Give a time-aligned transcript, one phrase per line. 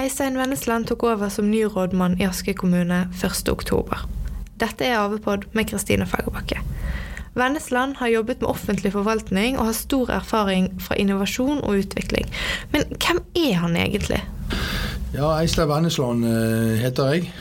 [0.00, 3.98] Eistein Vennesland tok over som ny rådmann i Askøy kommune 1.10.
[4.60, 6.62] Dette er Avepod med Kristine Fagerbakke.
[7.36, 12.32] Vennesland har jobbet med offentlig forvaltning og har stor erfaring fra innovasjon og utvikling.
[12.72, 14.22] Men hvem er han egentlig?
[15.12, 17.32] Ja, Eistein Vennesland eh, heter jeg.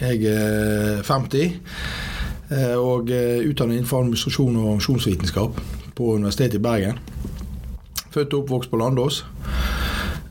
[0.00, 3.10] Jeg er 50 eh, og
[3.50, 5.60] utdannet innenfor administrasjon og organisasjonsvitenskap
[5.98, 7.02] på Universitetet i Bergen.
[8.14, 9.24] Født og oppvokst på Landås.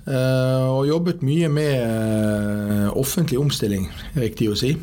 [0.05, 4.75] Uh, og jobbet mye med uh, offentlig omstilling, riktig å si.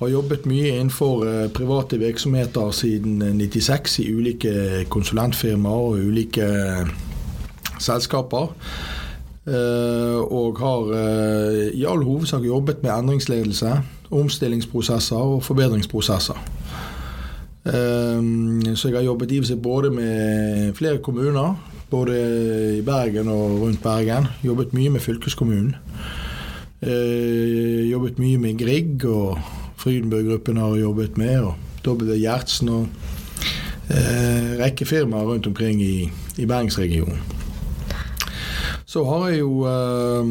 [0.00, 4.54] Har jobbet mye innenfor uh, private virksomheter siden 96 i ulike
[4.90, 6.48] konsulentfirmaer og ulike
[7.78, 8.54] selskaper.
[9.48, 10.90] og har
[11.72, 13.70] i all hovedsak jobbet med endringsledelse,
[14.10, 16.36] omstillingsprosesser og forbedringsprosesser.
[18.74, 21.54] så jeg har jobbet i både med flere kommuner,
[21.90, 22.16] både
[22.78, 24.28] i Bergen og rundt Bergen.
[24.44, 25.76] Jobbet mye med fylkeskommunen.
[26.82, 29.38] Eh, jobbet mye med Grieg, og
[29.76, 31.40] Frydenbø-gruppen har jobbet med.
[31.40, 31.54] og
[31.86, 32.14] W.
[32.18, 32.86] Gjertsen og
[33.90, 37.18] eh, rekke firmaer rundt omkring i, i Bergensregionen.
[38.88, 40.30] Så har jeg jo eh,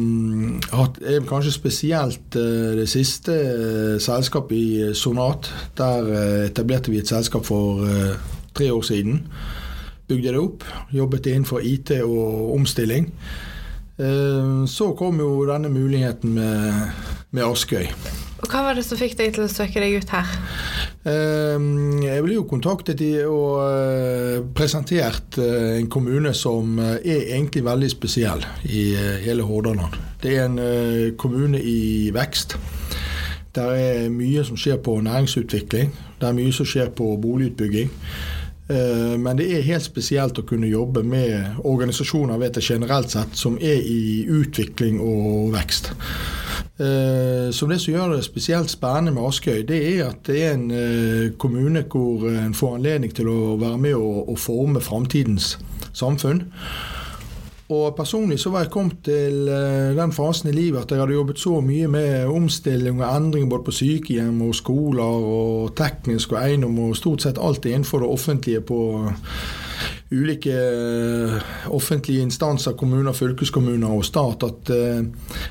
[0.74, 5.52] hatt kanskje spesielt eh, det siste eh, selskapet i Sonat.
[5.78, 8.16] Der eh, etablerte vi et selskap for eh,
[8.54, 9.22] tre år siden
[10.08, 10.64] bygde det opp.
[10.94, 13.12] Jobbet innenfor IT og omstilling.
[13.98, 16.90] Eh, så kom jo denne muligheten med,
[17.34, 17.88] med Askøy.
[18.38, 20.36] Og Hva var det som fikk deg til å søke deg ut her?
[21.02, 21.66] Eh,
[22.04, 28.92] jeg ble jo kontaktet og eh, presentert en kommune som er egentlig veldig spesiell i
[29.26, 29.98] hele Hordaland.
[30.22, 32.56] Det er en kommune i vekst.
[33.54, 35.90] Der er mye som skjer på næringsutvikling.
[36.20, 37.90] Det er mye som skjer på boligutbygging.
[38.68, 43.38] Eh, men det er helt spesielt å kunne jobbe med organisasjoner vet jeg generelt sett
[43.38, 45.92] som er i utvikling og vekst.
[46.78, 50.52] Eh, så det som gjør det spesielt spennende med Askøy, det er at det er
[50.58, 55.56] en eh, kommune hvor en får anledning til å være med og forme framtidens
[55.96, 56.44] samfunn.
[57.68, 61.12] Og Personlig så var jeg kommet til eh, den fasen i livet at jeg hadde
[61.12, 66.38] jobbet så mye med omstilling og endring både på sykehjem og skoler og teknisk og
[66.46, 68.78] eiendom og stort sett alt innenfor det offentlige på
[70.08, 71.34] ulike eh,
[71.76, 75.04] offentlige instanser, kommuner, fylkeskommuner og stat, at eh,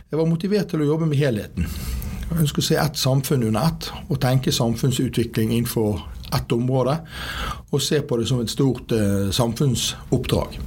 [0.10, 1.70] jeg var motivert til å jobbe med helheten.
[2.32, 6.02] Jeg ønsker å se ett samfunn under ett og tenke samfunnsutvikling innenfor
[6.34, 6.98] ett område.
[7.70, 8.92] Og se på det som et stort
[9.38, 10.58] samfunnsoppdrag.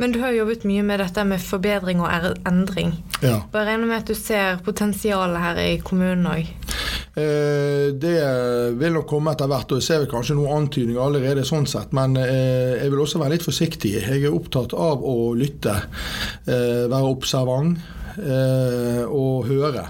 [0.00, 2.08] Men du har jobbet mye med dette med forbedring og
[2.48, 2.94] endring.
[3.20, 3.42] Ja.
[3.52, 6.48] Bare regner med at du ser potensialet her i kommunen òg?
[7.20, 8.16] Eh, det
[8.80, 11.44] vil nok komme etter hvert, og jeg ser kanskje noen antydninger allerede.
[11.44, 13.92] sånn sett, Men eh, jeg vil også være litt forsiktig.
[14.00, 15.76] Jeg er opptatt av å lytte,
[16.46, 17.78] eh, være observant
[18.20, 19.84] og høre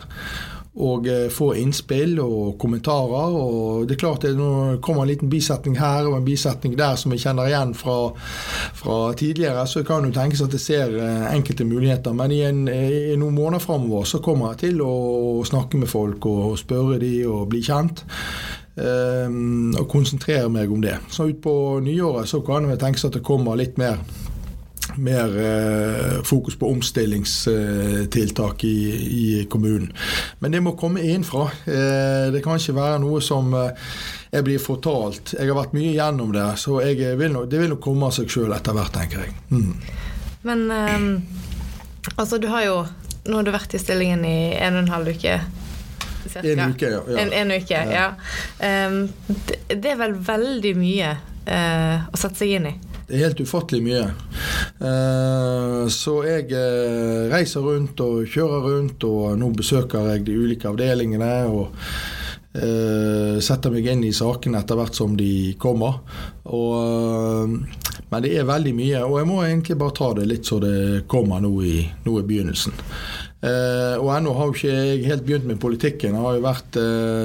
[0.78, 3.34] og eh, få innspill og kommentarer.
[3.34, 6.94] og Det er klart det nå kommer en liten bisetning her og en bisetning der
[7.00, 8.12] som jeg kjenner igjen fra,
[8.78, 9.66] fra tidligere.
[9.66, 12.14] Så kan det tenkes at jeg ser eh, enkelte muligheter.
[12.14, 16.30] Men i, en, i noen måneder framover så kommer jeg til å snakke med folk
[16.30, 18.04] og spørre de og bli kjent.
[18.80, 20.94] Um, og konsentrere meg om det.
[21.12, 21.52] Så utpå
[21.84, 23.98] nyåret så kan det tenkes at det kommer litt mer
[25.00, 28.76] mer eh, fokus på omstillingstiltak i,
[29.20, 29.92] i, kommunen.
[30.38, 31.48] Men det må komme innenfra.
[31.64, 33.90] Eh, det kan ikke være noe som eh,
[34.30, 35.34] jeg blir fortalt.
[35.38, 38.30] Jeg har vært mye gjennom det, så vil no, det vil nok komme av seg
[38.30, 39.36] sjøl etter hvert, tenker jeg.
[39.50, 39.72] Mm.
[40.46, 41.08] Men ehm,
[42.16, 42.80] altså, du har jo
[43.28, 45.34] Nå har du vært i stillingen i en og en halv uke.
[46.24, 46.40] Cirka.
[46.48, 47.00] En uke, ja.
[47.20, 47.90] En, en uke, ja.
[47.92, 48.86] ja.
[48.88, 51.10] Um, det, det, er vel veldig mye
[51.44, 52.72] uh, å sette seg inn i?
[53.10, 54.04] Det er helt ufattelig mye.
[54.86, 60.70] Eh, så jeg eh, reiser rundt og kjører rundt, og nå besøker jeg de ulike
[60.70, 61.34] avdelingene.
[61.50, 61.74] og
[62.50, 66.00] Uh, setter meg inn i sakene etter hvert som de kommer.
[66.50, 70.58] Og, men det er veldig mye, og jeg må egentlig bare ta det litt så
[70.58, 72.74] det kommer nå i, nå i begynnelsen.
[73.38, 76.18] Uh, og ennå har jo ikke jeg helt begynt med politikken.
[76.18, 76.80] Det har jo vært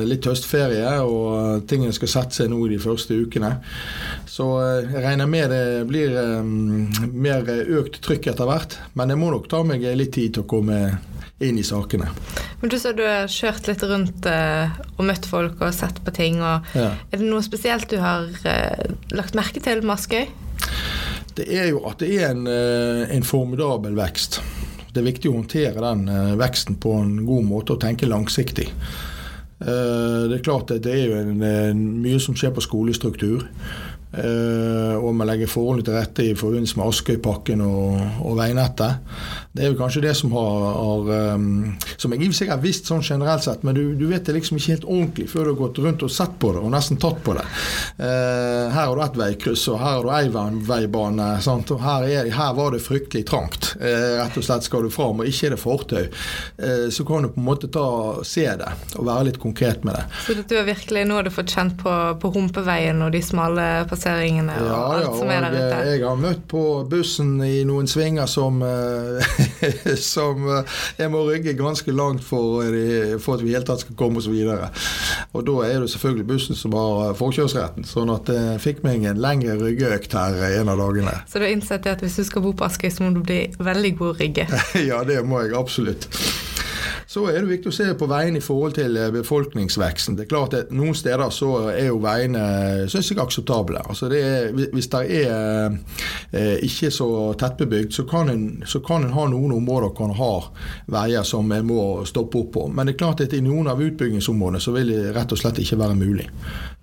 [0.06, 3.56] litt høstferie, og tingene skal sette seg nå i de første ukene.
[4.36, 8.78] Så eh, jeg regner med det blir um, mer økt trykk etter hvert.
[9.00, 10.80] Men jeg må nok ta meg litt tid til å komme
[11.44, 12.10] inn i sakene.
[12.62, 16.14] Men Du sa du har kjørt litt rundt uh, og møtt folk og sett på
[16.16, 16.42] ting.
[16.44, 16.92] Ja.
[17.12, 18.86] Er det noe spesielt du har uh,
[19.16, 20.28] lagt merke til med Askøy?
[21.36, 24.40] Det er jo at det er en, en formidabel vekst
[24.96, 28.70] det er viktig å håndtere den eh, veksten på en god måte og tenke langsiktig.
[29.60, 33.44] Eh, det er klart at det er jo en, en, mye som skjer på skolestruktur.
[34.18, 34.22] Uh,
[35.16, 39.06] Uh, å legge forholdene til rette i forbindelse med Askøypakken og, og veinettet.
[39.56, 42.50] Det er jo kanskje det som har, har um, Som jeg i og for seg
[42.52, 45.48] har visst sånn generelt sett, men du, du, vet det liksom ikke helt ordentlig før
[45.48, 47.46] du har gått rundt og sett på det, og nesten tatt på det.
[48.00, 51.30] Uh, her har du ett veikryss, og her har du ei veibane.
[51.46, 51.72] Sant?
[51.72, 53.72] Og her, er, her, var det fryktelig trangt.
[53.80, 56.04] Uh, rett og slett skal du fram, og ikke er det fortau.
[56.60, 57.88] Uh, så kan du på en måte ta,
[58.28, 60.04] se det, og være litt konkret med det.
[60.26, 63.70] Så du har virkelig nå har du fått kjent på, på humpeveien og de smale
[63.90, 65.82] passeringene og ja, alt som er der ute?
[65.92, 68.64] Jeg har møtt på bussen i noen svinger som
[69.98, 73.84] som eh, jeg må rygge ganske langt for, eh, for at vi i hele tatt
[73.86, 74.70] skal komme oss videre.
[75.34, 77.88] Og da er det selvfølgelig bussen som har forkjørsretten.
[77.88, 81.16] Sånn at jeg fikk meg en lengre ryggeøkt her en av dagene.
[81.30, 83.46] Så du har innsett at hvis du skal bo på Askøy, så må du bli
[83.60, 84.50] veldig god rygge?
[84.90, 86.10] ja, det må jeg absolutt.
[87.16, 90.18] Så er det viktig å se på veiene i forhold til eh, befolkningsveksten.
[90.18, 92.42] Det er klart at Noen steder så er jo veiene
[92.92, 93.80] synes jeg akseptable.
[93.88, 95.78] Altså det er, hvis det er
[96.36, 97.08] eh, ikke så
[97.40, 100.34] tettbebygd, så kan, en, så kan en ha noen områder kan ha
[100.92, 102.66] veier som en må stoppe opp på.
[102.68, 105.64] Men det er klart at i noen av utbyggingsområdene så vil det rett og slett
[105.64, 106.28] ikke være mulig.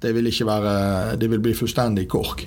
[0.01, 0.75] Det vil, ikke være,
[1.21, 2.47] det vil bli fullstendig kork.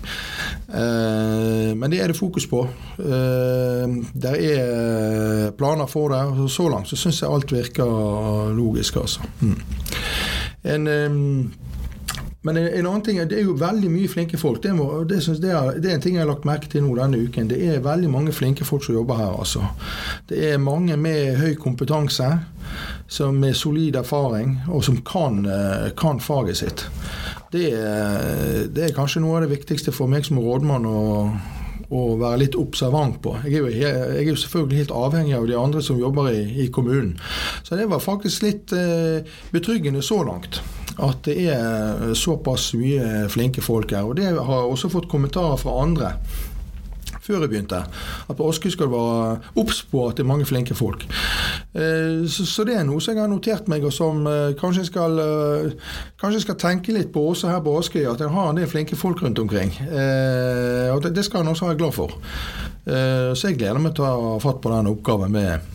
[0.74, 2.66] Eh, men det er det fokus på.
[2.98, 3.96] Eh,
[4.26, 6.50] det er planer for det.
[6.50, 9.22] Så langt så syns jeg alt virker virker logisk, altså.
[9.42, 9.62] Mm.
[10.64, 11.54] En,
[12.42, 14.62] men en, en, annen ting det er jo veldig mye flinke folk.
[14.64, 16.96] Det, må, det, det, er, det, er, en ting jeg har lagt merke til nå
[16.98, 17.50] denne uken.
[17.50, 19.34] Det er veldig mange flinke folk som jobber her.
[19.40, 19.66] altså.
[20.30, 22.30] Det er mange med høy kompetanse,
[23.08, 26.86] som med solid erfaring, og som kan, eh, kan faget sitt.
[27.52, 27.66] Det
[28.76, 30.86] det er, kanskje noe av det viktigste for meg som rådmann.
[30.86, 31.32] å
[31.90, 33.36] å være litt observant på.
[33.46, 36.42] Jeg er, jo, jeg er, jo, selvfølgelig helt avhengig av de andre som jobber i,
[36.66, 37.14] i kommunen.
[37.64, 39.22] Så det var faktisk litt eh,
[39.54, 40.62] betryggende så langt.
[40.96, 44.08] At det er såpass mye flinke folk her.
[44.08, 46.14] Og det har jeg også fått kommentarer fra andre
[47.26, 47.82] før jeg begynte.
[48.30, 51.06] At på Askøy skal du være obs på at det er mange flinke folk.
[51.74, 55.20] Eh, så, det er noe som jeg har notert meg, og som kanskje kanskje skal,
[56.20, 58.04] kanskje jeg skal tenke litt på også her på Askøy.
[58.12, 59.72] At en har en del flinke folk rundt omkring.
[60.96, 62.18] Og det skal en også være glad for.
[62.86, 65.75] Så jeg gleder meg til å ta fatt på den oppgaven med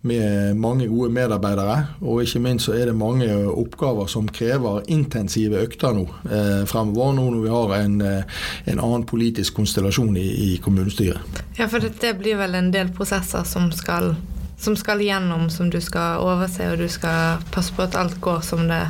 [0.00, 1.76] med mange gode medarbeidere.
[2.00, 7.14] Og ikke minst så er det mange oppgaver som krever intensive økter nå eh, fremover,
[7.18, 8.42] nå når vi har en, eh,
[8.72, 11.44] en annen politisk konstellasjon i, i kommunestyret.
[11.58, 14.14] Ja, for det, det blir vel en del prosesser som skal
[14.60, 18.42] som skal gjennom, som du skal overse, og du skal passe på at alt går
[18.44, 18.82] som det,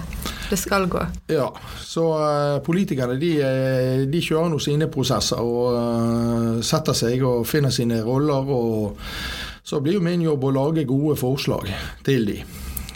[0.50, 1.04] det skal gå.
[1.30, 1.46] Ja,
[1.78, 7.46] så uh, politikerne de, eh, de, kjører nå sine prosesser og uh, setter seg og
[7.46, 8.50] finner sine roller.
[8.50, 8.98] og
[9.70, 11.70] så blir jo min jobb å lage gode forslag
[12.06, 12.40] til de.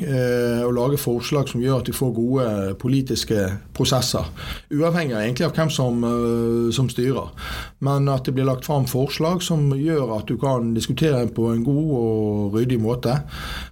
[0.02, 2.46] Eh, å lage forslag som gjør at vi får gode
[2.82, 3.44] politiske
[3.76, 4.26] prosesser.
[4.74, 7.30] Uavhengig egentlig av hvem som, eh, som, styrer.
[7.78, 11.62] Men at det blir lagt fram forslag som gjør at du kan diskutere på en
[11.62, 13.22] god og ryddig måte.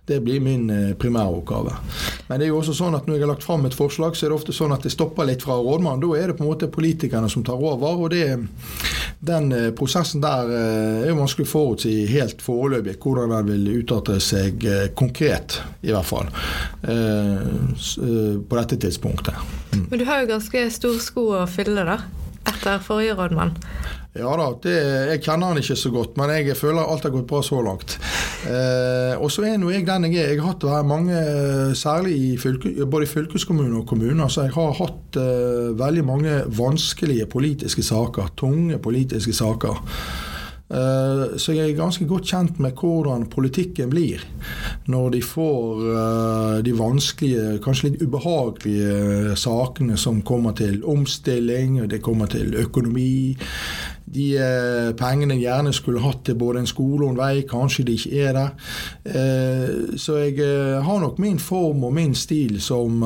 [0.06, 1.74] Det blir min eh, primæroppgave.
[2.32, 4.24] Men det er jo også sånn at når jeg har lagt fram et forslag, så
[4.24, 6.00] er det ofte sånn at det stopper litt fra rådmannen.
[6.00, 8.06] Da er det på en måte politikerne som tar over.
[8.06, 8.38] og det,
[9.20, 14.64] den prosessen der er jo vanskelig å forutsi helt foreløpig hvordan den vil utarte seg
[14.96, 16.32] konkret, i hvert fall.
[16.88, 19.36] Eh, eh, på dette tidspunktet.
[19.74, 19.86] Mm.
[19.90, 22.00] Men du har jo ganske store sko å fylle, da?
[22.48, 23.58] Etter forrige rådmann?
[24.18, 24.72] Ja da, det,
[25.08, 27.94] jeg kjenner han ikke så godt, men jeg føler alt har gått bra så langt.
[28.42, 30.32] Eh, og så er nå jeg den jeg er.
[30.34, 31.20] Jeg har hatt mange,
[31.78, 36.42] særlig i fylke, både i fylkeskommune og kommuner, så jeg har hatt eh, veldig mange
[36.58, 38.34] vanskelige politiske saker.
[38.36, 39.82] Tunge politiske saker.
[40.72, 44.22] Eh, så jeg er ganske godt kjent med hvordan politikken blir
[44.88, 52.00] når de får eh, de vanskelige, kanskje litt ubehagelige sakene som kommer til omstilling, det
[52.04, 53.36] kommer til økonomi.
[54.12, 57.86] De eh, pengene jeg gjerne skulle hatt til både en skole og en vei, kanskje
[57.88, 58.50] de ikke er der.
[59.98, 63.02] Så jeg har nok min form og min stil som,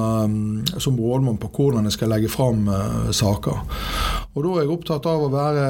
[0.78, 2.68] som rådmann på hvordan jeg skal legge fram
[3.14, 3.62] saker.
[4.36, 5.66] Og Da er jeg opptatt av å være,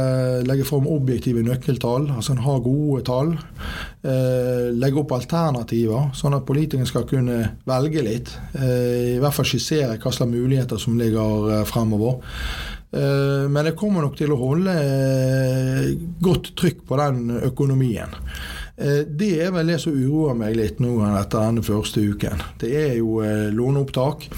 [0.48, 3.34] legge fram objektive nøkkeltall altså en har gode tall.
[4.06, 8.32] Eh, legge opp alternativer, sånn at politikerne skal kunne velge litt.
[8.58, 12.18] Eh, I hvert fall skissere hva slags muligheter som ligger eh, fremover.
[12.96, 15.90] Eh, men jeg kommer nok til å holde eh,
[16.22, 18.16] godt trykk på den økonomien.
[18.76, 22.44] Eh, det er vel det som uroer meg litt nå etter denne første uken.
[22.62, 23.20] Det er jo
[23.56, 24.28] låneopptak.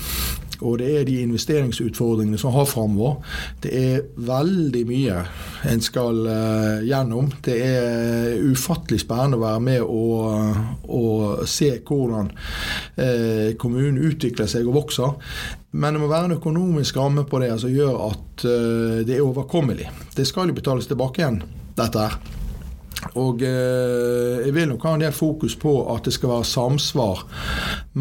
[0.61, 3.19] Og det er de investeringsutfordringene som har framover.
[3.63, 5.19] Det er veldig mye
[5.71, 7.31] en skal uh, gjennom.
[7.45, 10.57] Det er ufattelig spennende å være med og,
[10.99, 15.15] og se hvordan uh, kommunen utvikler seg og vokser.
[15.79, 19.27] Men det må være en økonomisk ramme på det som gjør at uh, det er
[19.27, 19.87] overkommelig.
[20.17, 21.43] Det skal jo betales tilbake igjen,
[21.79, 22.19] dette her.
[23.15, 27.21] Og jeg vil nok ha en del fokus på at det skal være samsvar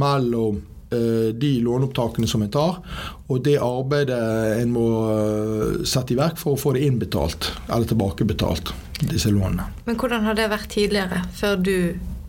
[0.02, 0.58] mellom
[0.90, 2.82] de låneopptakene som en tar,
[3.28, 4.20] og det arbeidet
[4.62, 8.72] en må eh, sette i verk for å få det innbetalt, eller tilbakebetalt,
[9.04, 9.68] disse lånene.
[9.88, 11.76] Men hvordan har det vært tidligere, før du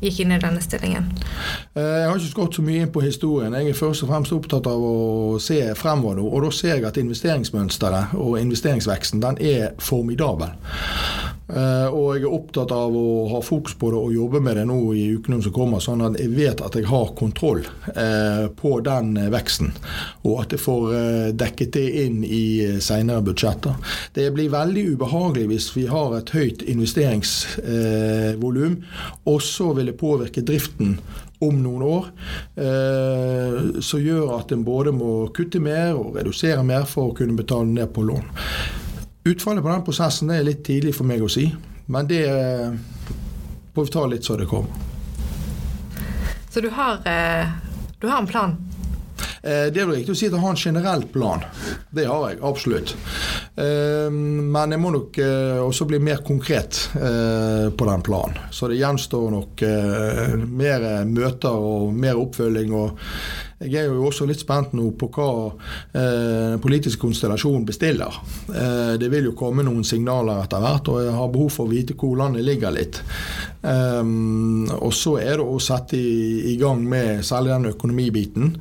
[0.02, 1.06] gikk inn i denne stillingen?
[1.74, 3.54] Eh, jeg har ikke gått så mye inn på historien.
[3.58, 6.26] Jeg er først og fremst opptatt av å se fremover nå.
[6.28, 10.54] Og da ser jeg at investeringsmønsteret og investeringsveksten den er formidabel.
[11.48, 14.66] Eh, og jeg er opptatt av å ha fokus på det og jobbe med det
[14.68, 17.62] nå i ukene som kommer, sånn at jeg vet at jeg har kontroll
[17.94, 19.68] eh, på den veksten.
[20.28, 20.82] Og at jeg får
[21.38, 23.74] dekket det inn i senere budsjetter.
[24.16, 28.74] Det blir veldig ubehagelig hvis vi har et høyt investeringsvolum,
[29.28, 30.90] og så vil det påvirke driften
[31.38, 32.04] om noen år,
[32.58, 37.38] eh, som gjør at en både må kutte mer og redusere mer for å kunne
[37.38, 38.26] betale ned på lån.
[39.28, 41.50] Utfallet på den prosessen er litt tidlig for meg å si,
[41.92, 42.70] men det eh,
[43.74, 44.86] får vi ta litt så det kommer.
[46.48, 47.50] Så du har, eh,
[48.00, 48.54] du har en plan?
[49.42, 51.44] Eh, det er riktig å si at jeg har en generell plan.
[51.92, 52.94] Det har jeg absolutt.
[53.58, 55.16] Men jeg må nok
[55.64, 58.36] også bli mer konkret på den planen.
[58.54, 59.64] Så det gjenstår nok
[60.46, 62.70] mer møter og mer oppfølging.
[62.78, 63.02] og
[63.58, 65.30] jeg er jo også litt spent nå på hva
[65.98, 68.20] eh, politisk konstellasjon bestiller.
[68.54, 71.72] Eh, det vil jo komme noen signaler etter hvert, og jeg har behov for å
[71.72, 73.02] vite hvor landet ligger litt.
[73.66, 74.14] Eh,
[74.78, 78.56] og så er det å sette i, i gang med særlig den økonomibiten.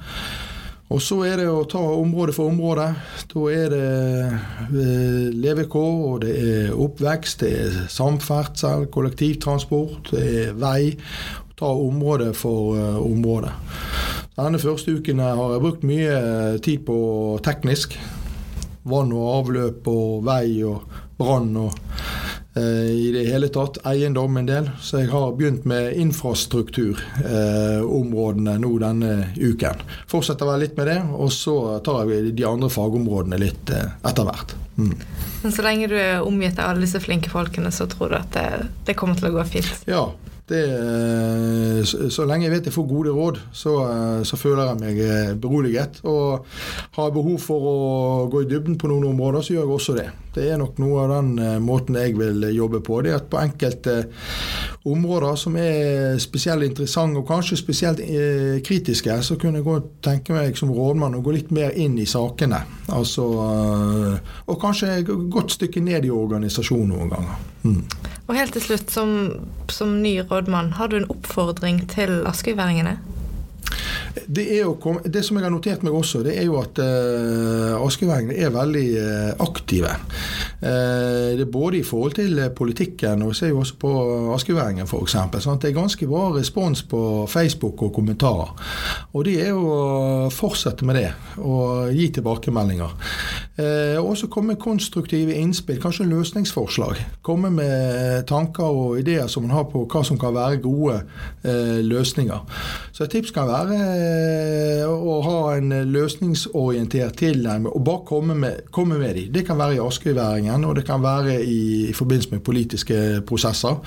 [0.87, 2.85] Og så er det å ta område for område.
[3.27, 3.87] Da er det
[4.23, 10.95] eh, levekår, og det er oppvekst, det er samferdsel, kollektivtransport, det er vei.
[11.57, 13.49] Ta område for uh, område.
[14.37, 16.17] Denne første uken har jeg brukt mye
[16.63, 16.97] tid på
[17.45, 17.97] teknisk.
[18.87, 20.85] Vann og avløp og vei og
[21.17, 21.73] brann og
[22.57, 23.77] Eh, i det hele tatt.
[23.85, 24.69] Eiendom en del.
[24.81, 29.75] Så jeg har begynt med infrastrukturområdene eh, nå denne uken.
[30.09, 34.23] Fortsetter vel litt med det, og så tar jeg de andre fagområdene litt eh, etter
[34.25, 34.49] hvert.
[34.77, 34.97] Mm.
[35.43, 38.31] Men så lenge du er omgitt av alle disse flinke folkene, så tror du at
[38.33, 38.47] det,
[38.89, 39.75] det kommer til å gå fint?
[39.89, 40.03] Ja,
[40.47, 40.61] det,
[42.13, 43.73] så lenge jeg vet jeg får gode råd, så,
[44.27, 45.99] så, føler jeg meg beroliget.
[46.07, 46.45] Og
[46.95, 47.75] har jeg behov for å
[48.31, 50.07] gå i dybden på noen områder, så gjør jeg også det.
[50.37, 52.99] Det er nok noe av den eh, måten jeg vil jobbe på.
[53.01, 53.95] Det er at på enkelte
[54.87, 60.59] områder som er spesielt interessante og kanskje spesielt eh, kritiske, så kunne jeg tenke meg
[60.59, 62.61] som rådmann å gå litt mer inn i sakene.
[62.93, 67.45] Altså, eh, og kanskje et godt stykke ned i organisasjonen noen ganger.
[68.27, 69.11] Og helt til slutt, som,
[69.71, 72.97] som ny rådmann, har du en oppfordring til askøyværingene?
[74.27, 74.73] Det, jo,
[75.05, 78.85] det, som jeg har notert meg også, det er jo at uh, askøyværingene er veldig
[78.97, 79.91] uh, aktive.
[80.61, 83.91] Uh, det er både i forhold til politikken, og vi ser jo også på
[84.35, 85.17] askøyværingen f.eks.
[85.43, 88.55] Sånn det er ganske bra respons på Facebook og kommentarer.
[89.13, 91.11] Og det er jo å fortsette med det,
[91.43, 92.97] og gi tilbakemeldinger.
[93.57, 97.01] Uh, også komme med konstruktive innspill, kanskje løsningsforslag.
[97.25, 101.01] Komme med tanker og ideer som man har på hva som kan være gode
[101.83, 102.43] løsninger.
[102.93, 103.77] Så et tips kan være
[104.77, 109.31] Eh, å ha en løsningsorientert tilnærming og bare komme med, komme med dem.
[109.33, 111.59] Det kan være i Askøyværingen, og det kan være i,
[111.89, 113.77] i, forbindelse med politiske prosesser.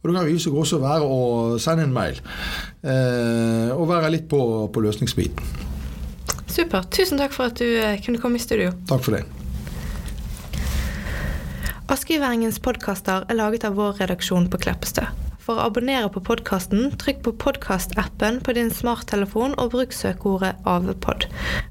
[0.00, 2.20] Og Det kan også være å sende en mail
[2.82, 4.40] eh, og være litt på,
[4.72, 5.69] på løsningsbiten.
[6.50, 6.90] Supert.
[6.94, 8.72] Tusen takk for at du eh, kunne komme i studio.
[8.90, 9.24] Takk for det.
[11.90, 15.08] Askøyværingens podkaster er laget av vår redaksjon på Kleppestø.
[15.40, 21.26] For å abonnere på podkasten, trykk på podkastappen på din smarttelefon og bruk søkeordet AVPOD.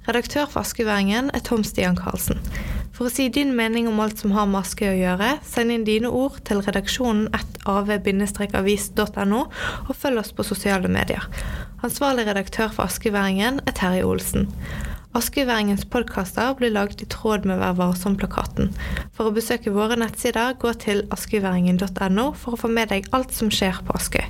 [0.09, 2.41] Redaktør for Askøyværingen er Tom Stian Karlsen.
[2.99, 5.85] For å si din mening om alt som har med Askøy å gjøre, send inn
[5.87, 7.29] dine ord til redaksjonen
[7.63, 9.39] av-avis.no,
[9.87, 11.23] og følg oss på sosiale medier.
[11.79, 14.51] Ansvarlig redaktør for Askeværingen er Terje Olsen.
[15.15, 18.75] Askøyværingens podkaster blir laget i tråd med Vær varsom-plakaten.
[19.15, 23.47] For å besøke våre nettsider, gå til askøyværingen.no for å få med deg alt som
[23.47, 24.27] skjer på Askøy.